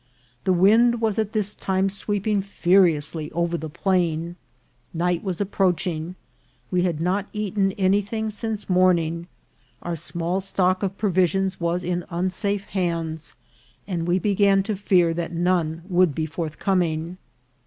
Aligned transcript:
The 0.45 0.51
wind 0.51 0.99
was 0.99 1.19
at 1.19 1.31
this 1.31 1.53
time 1.53 1.87
sweeping 1.87 2.41
furious 2.41 3.13
ly 3.13 3.29
over 3.33 3.55
the 3.55 3.69
plain. 3.69 4.35
Night 4.95 5.23
was 5.23 5.39
approaching; 5.39 6.15
we 6.71 6.81
had 6.81 6.99
not 6.99 7.27
eaten 7.33 7.73
anything 7.73 8.31
since 8.31 8.67
morning; 8.67 9.27
our 9.83 9.95
small 9.95 10.39
stock 10.41 10.81
of 10.81 10.97
pro 10.97 11.11
visions 11.11 11.59
was 11.61 11.83
in 11.83 12.03
unsafe 12.09 12.63
hands, 12.63 13.35
and 13.85 14.07
we 14.07 14.17
began 14.17 14.63
to 14.63 14.75
fear 14.75 15.13
that 15.13 15.33
none 15.33 15.83
would 15.87 16.15
be 16.15 16.25
forthcoming. 16.25 17.19